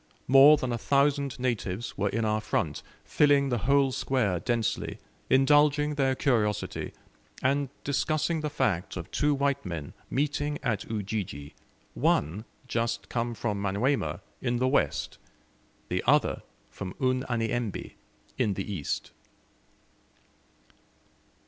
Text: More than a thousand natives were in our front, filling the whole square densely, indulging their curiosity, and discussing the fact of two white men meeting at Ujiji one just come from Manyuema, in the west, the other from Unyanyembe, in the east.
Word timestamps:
More 0.27 0.57
than 0.57 0.71
a 0.71 0.79
thousand 0.79 1.37
natives 1.39 1.95
were 1.95 2.09
in 2.09 2.25
our 2.25 2.41
front, 2.41 2.81
filling 3.05 3.49
the 3.49 3.59
whole 3.59 3.91
square 3.91 4.39
densely, 4.39 4.97
indulging 5.29 5.93
their 5.93 6.15
curiosity, 6.15 6.93
and 7.43 7.69
discussing 7.83 8.41
the 8.41 8.49
fact 8.49 8.97
of 8.97 9.11
two 9.11 9.35
white 9.35 9.63
men 9.63 9.93
meeting 10.09 10.57
at 10.63 10.89
Ujiji 10.89 11.53
one 11.93 12.45
just 12.67 13.09
come 13.09 13.35
from 13.35 13.61
Manyuema, 13.61 14.21
in 14.41 14.57
the 14.57 14.67
west, 14.67 15.19
the 15.89 16.03
other 16.07 16.41
from 16.71 16.95
Unyanyembe, 16.95 17.91
in 18.39 18.55
the 18.55 18.73
east. 18.73 19.11